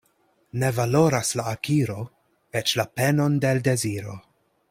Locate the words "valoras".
0.77-1.29